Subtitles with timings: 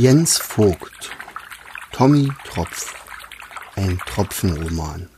[0.00, 1.10] Jens Vogt
[1.90, 2.94] Tommy Tropf
[3.74, 5.08] Ein Tropfenroman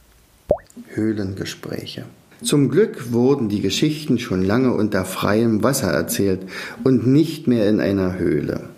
[0.95, 2.07] Höhlengespräche
[2.43, 6.41] zum Glück wurden die Geschichten schon lange unter freiem Wasser erzählt
[6.83, 8.71] und nicht mehr in einer Höhle.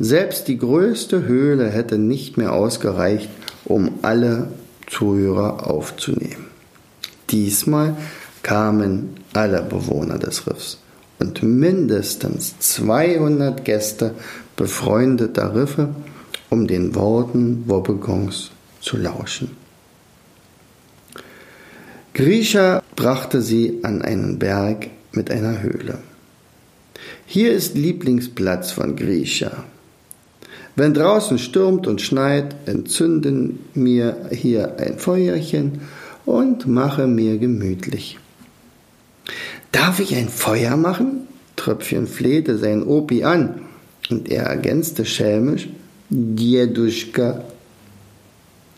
[0.00, 3.30] Selbst die größte Höhle hätte nicht mehr ausgereicht,
[3.64, 4.48] um alle
[4.88, 6.46] Zuhörer aufzunehmen.
[7.30, 7.96] Diesmal
[8.42, 10.78] kamen alle Bewohner des Riffs
[11.20, 14.14] und mindestens 200 Gäste
[14.58, 15.94] befreundeter Riffe,
[16.50, 18.50] um den Worten Wobbegons
[18.80, 19.52] zu lauschen.
[22.12, 25.98] Grisha brachte sie an einen Berg mit einer Höhle.
[27.24, 29.64] Hier ist Lieblingsplatz von Grisha.
[30.74, 35.82] Wenn draußen stürmt und schneit, entzünden mir hier ein Feuerchen
[36.26, 38.18] und mache mir gemütlich.
[39.70, 41.28] Darf ich ein Feuer machen?
[41.54, 43.67] Tröpfchen flehte sein Opi an,
[44.10, 45.68] und er ergänzte schelmisch,
[46.10, 47.44] Djeduschka.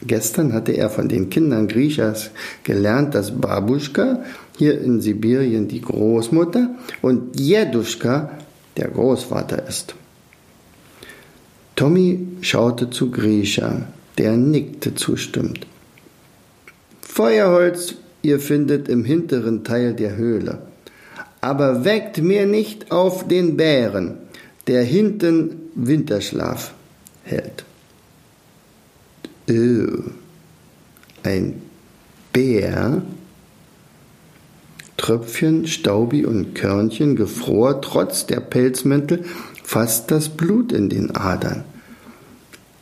[0.06, 2.30] Gestern hatte er von den Kindern Griechas
[2.64, 4.24] gelernt, dass Babuschka,
[4.58, 6.70] hier in Sibirien die Großmutter,
[7.02, 8.30] und Djeduschka
[8.76, 9.94] der Großvater ist.
[11.76, 13.82] Tommy schaute zu Grisha,
[14.18, 15.66] der nickte zustimmend.
[17.00, 20.58] Feuerholz ihr findet im hinteren Teil der Höhle.
[21.40, 24.18] Aber weckt mir nicht auf den Bären,
[24.66, 26.74] der hinten Winterschlaf
[27.24, 27.64] hält.
[29.48, 30.02] Öh,
[31.22, 31.62] ein
[32.32, 33.02] Bär?
[34.96, 39.24] Tröpfchen, Staubi und Körnchen gefror trotz der Pelzmäntel
[39.64, 41.64] fast das Blut in den Adern.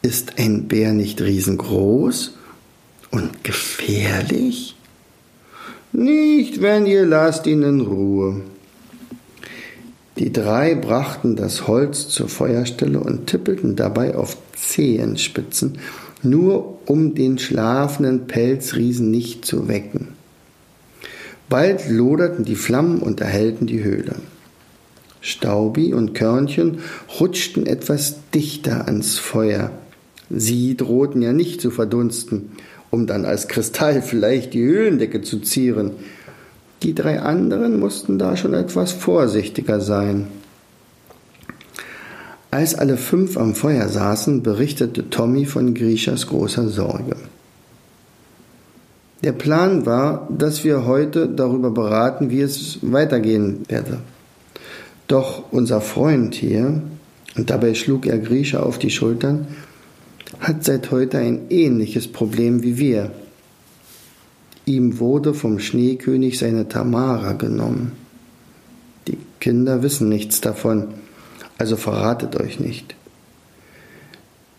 [0.03, 2.37] Ist ein Bär nicht riesengroß
[3.11, 4.75] und gefährlich?
[5.93, 8.43] Nicht, wenn ihr lasst ihn in Ruhe.
[10.19, 15.79] Die drei brachten das Holz zur Feuerstelle und tippelten dabei auf Zehenspitzen,
[16.23, 20.09] nur um den schlafenden Pelzriesen nicht zu wecken.
[21.49, 24.17] Bald loderten die Flammen und erhellten die Höhle.
[25.21, 26.81] Staubi und Körnchen
[27.21, 29.71] rutschten etwas dichter ans Feuer.
[30.31, 32.53] Sie drohten ja nicht zu verdunsten,
[32.91, 35.93] um dann als Kristall vielleicht die Höhlendecke zu zieren.
[36.83, 40.29] Die drei anderen mussten da schon etwas vorsichtiger sein.
[42.51, 47.17] Als alle fünf am Feuer saßen, berichtete Tommy von Grishas großer Sorge.
[49.23, 53.99] Der Plan war, dass wir heute darüber beraten, wie es weitergehen werde.
[55.09, 56.81] Doch unser Freund hier,
[57.37, 59.49] und dabei schlug er Grisha auf die Schultern,
[60.41, 63.11] hat seit heute ein ähnliches Problem wie wir.
[64.69, 67.93] Ihm wurde vom Schneekönig seine Tamara genommen.
[69.07, 70.89] Die Kinder wissen nichts davon,
[71.57, 72.95] also verratet euch nicht.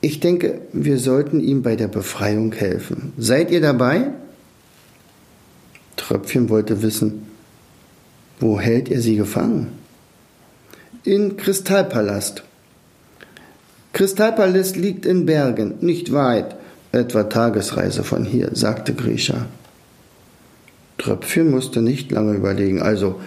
[0.01, 3.13] Ich denke, wir sollten ihm bei der Befreiung helfen.
[3.19, 4.07] Seid ihr dabei?
[5.95, 7.27] Tröpfchen wollte wissen,
[8.39, 9.67] wo hält er sie gefangen?
[11.03, 12.41] In Kristallpalast.
[13.93, 16.55] Kristallpalast liegt in Bergen, nicht weit,
[16.91, 19.45] etwa Tagesreise von hier, sagte Grisha.
[20.99, 23.19] Tröpfchen musste nicht lange überlegen, also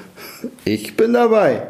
[0.65, 1.67] ich bin dabei.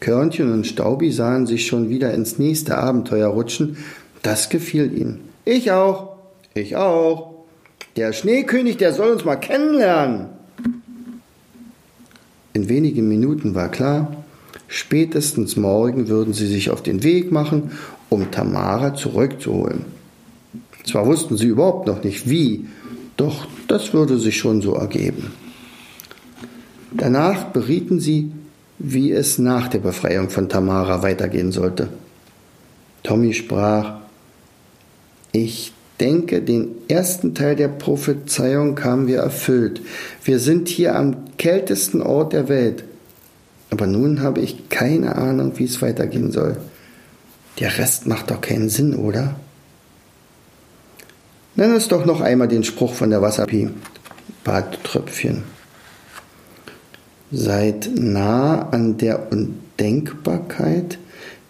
[0.00, 3.76] Körnchen und Staubi sahen sich schon wieder ins nächste Abenteuer rutschen,
[4.22, 5.28] das gefiel ihnen.
[5.44, 6.16] Ich auch,
[6.54, 7.44] ich auch.
[7.96, 10.28] Der Schneekönig, der soll uns mal kennenlernen.
[12.54, 14.16] In wenigen Minuten war klar,
[14.72, 17.72] Spätestens morgen würden sie sich auf den Weg machen,
[18.08, 19.84] um Tamara zurückzuholen.
[20.84, 22.66] Zwar wussten sie überhaupt noch nicht wie,
[23.20, 25.32] doch das würde sich schon so ergeben.
[26.92, 28.32] Danach berieten sie,
[28.78, 31.88] wie es nach der Befreiung von Tamara weitergehen sollte.
[33.02, 33.98] Tommy sprach,
[35.32, 39.82] ich denke, den ersten Teil der Prophezeiung haben wir erfüllt.
[40.24, 42.84] Wir sind hier am kältesten Ort der Welt.
[43.68, 46.56] Aber nun habe ich keine Ahnung, wie es weitergehen soll.
[47.60, 49.36] Der Rest macht doch keinen Sinn, oder?
[51.60, 53.68] Nenn es doch noch einmal den Spruch von der Wasserpie,
[54.44, 55.42] bat Tröpfchen.
[57.30, 60.96] Seid nah an der Undenkbarkeit,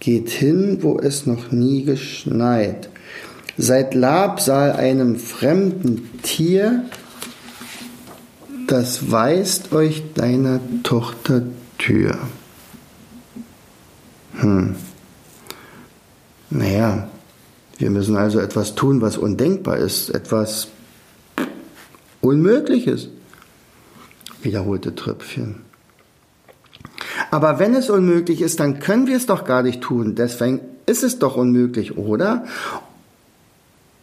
[0.01, 2.89] geht hin, wo es noch nie geschneit.
[3.57, 6.87] Seid Labsal einem fremden Tier,
[8.67, 11.43] das weist euch deiner Tochter
[11.79, 12.19] Tür.
[14.41, 14.75] Hm.
[16.51, 17.09] Naja,
[17.81, 20.69] wir müssen also etwas tun, was undenkbar ist, etwas
[22.21, 23.09] Unmögliches,
[24.43, 25.62] wiederholte Tröpfchen.
[27.31, 30.15] Aber wenn es unmöglich ist, dann können wir es doch gar nicht tun.
[30.15, 32.44] Deswegen ist es doch unmöglich, oder?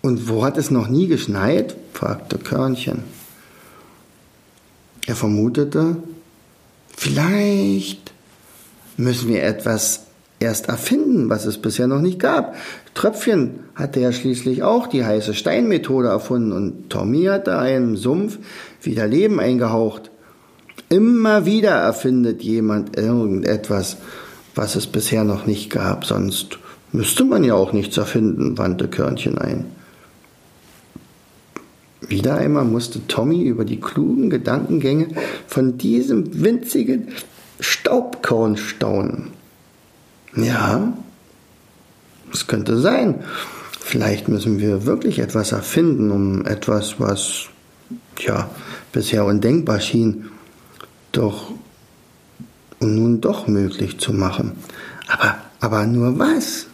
[0.01, 1.75] Und wo hat es noch nie geschneit?
[1.93, 3.03] fragte Körnchen.
[5.05, 5.97] Er vermutete,
[6.95, 8.11] vielleicht
[8.97, 10.06] müssen wir etwas
[10.39, 12.55] erst erfinden, was es bisher noch nicht gab.
[12.93, 18.37] Tröpfchen hatte ja schließlich auch die heiße Steinmethode erfunden und Tommy hatte einem Sumpf
[18.81, 20.11] wieder Leben eingehaucht.
[20.89, 23.97] Immer wieder erfindet jemand irgendetwas,
[24.55, 26.59] was es bisher noch nicht gab, sonst
[26.91, 29.65] müsste man ja auch nichts erfinden, wandte Körnchen ein.
[32.07, 35.09] Wieder einmal musste Tommy über die klugen Gedankengänge
[35.47, 37.09] von diesem winzigen
[37.59, 39.31] Staubkorn staunen.
[40.35, 40.93] Ja,
[42.33, 43.23] es könnte sein.
[43.79, 47.45] Vielleicht müssen wir wirklich etwas erfinden, um etwas, was
[48.19, 48.49] ja
[48.91, 50.29] bisher undenkbar schien,
[51.11, 51.51] doch
[52.79, 54.51] nun doch möglich zu machen.
[55.07, 56.67] Aber, aber nur was?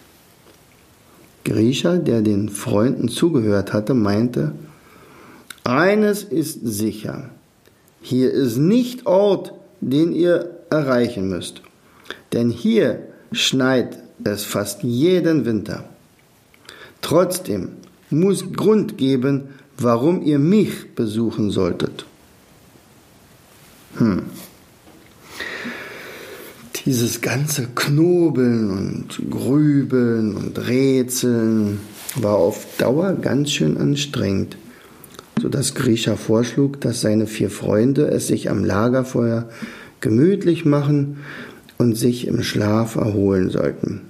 [1.45, 4.53] Grisha, der den Freunden zugehört hatte, meinte,
[5.63, 7.29] eines ist sicher,
[8.01, 11.61] hier ist nicht Ort, den ihr erreichen müsst,
[12.33, 15.83] denn hier schneit es fast jeden Winter.
[17.01, 17.69] Trotzdem
[18.09, 22.05] muss Grund geben, warum ihr mich besuchen solltet.
[23.97, 24.23] Hm.
[26.85, 31.79] Dieses ganze Knobeln und Grübeln und Rätseln
[32.15, 34.57] war auf Dauer ganz schön anstrengend,
[35.41, 39.47] sodass Grisha vorschlug, dass seine vier Freunde es sich am Lagerfeuer
[40.01, 41.19] gemütlich machen
[41.83, 44.01] und sich im Schlaf erholen sollten.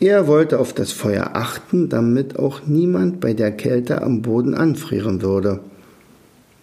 [0.00, 5.20] Er wollte auf das Feuer achten, damit auch niemand bei der Kälte am Boden anfrieren
[5.20, 5.60] würde.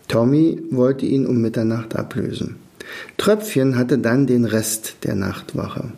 [0.08, 2.56] Tommy wollte ihn um Mitternacht ablösen.
[3.18, 5.92] Tröpfchen hatte dann den Rest der Nachtwache.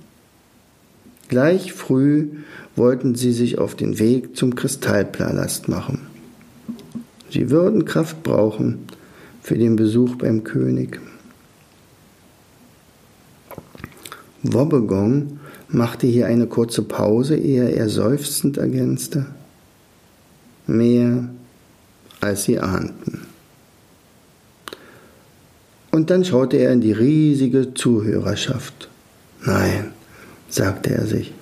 [1.30, 2.28] Gleich früh
[2.76, 6.08] wollten sie sich auf den Weg zum Kristallpalast machen.
[7.30, 8.80] Sie würden Kraft brauchen
[9.42, 11.00] für den Besuch beim König.
[14.44, 19.26] Wobbegong machte hier eine kurze Pause, ehe er seufzend ergänzte.
[20.68, 21.30] Mehr
[22.22, 23.22] als sie ahnten.
[25.92, 28.90] Und dann schaute er in die riesige Zuhörerschaft.
[29.44, 29.92] Nein,
[30.48, 31.34] sagte er sich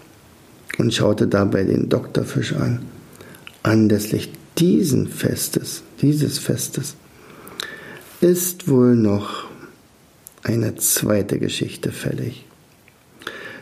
[0.77, 2.79] und schaute dabei den Doktorfisch an.
[3.63, 6.95] Anlässlich diesen Festes, dieses Festes,
[8.21, 9.45] ist wohl noch
[10.43, 12.45] eine zweite Geschichte fällig.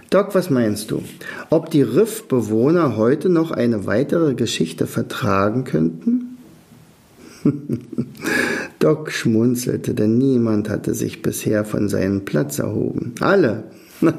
[0.09, 1.03] Doc, was meinst du?
[1.49, 6.37] Ob die Riffbewohner heute noch eine weitere Geschichte vertragen könnten?
[8.79, 13.13] Doc schmunzelte, denn niemand hatte sich bisher von seinem Platz erhoben.
[13.19, 13.63] Alle,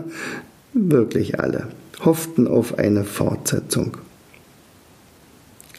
[0.72, 1.68] wirklich alle,
[2.04, 3.96] hofften auf eine Fortsetzung.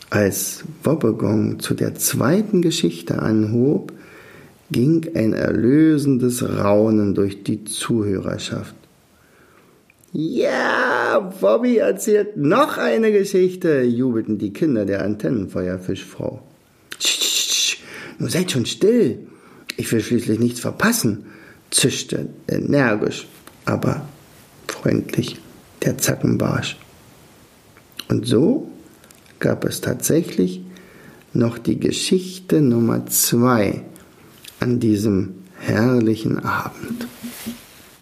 [0.10, 3.92] Als Wobbegong zu der zweiten Geschichte anhob,
[4.72, 8.76] ging ein erlösendes Raunen durch die Zuhörerschaft.
[10.20, 16.42] Ja, Bobby erzählt noch eine Geschichte, jubelten die Kinder der Antennenfeuerfischfrau.
[16.98, 17.78] Tsch,
[18.18, 19.28] nur seid schon still.
[19.76, 21.28] Ich will schließlich nichts verpassen,
[21.70, 23.28] zischte energisch,
[23.66, 24.10] aber
[24.68, 25.38] freundlich
[25.84, 26.78] der Zackenbarsch.
[28.10, 28.72] Und so
[29.38, 30.64] gab es tatsächlich
[31.32, 33.84] noch die Geschichte Nummer zwei
[34.60, 37.06] an diesem herrlichen Abend.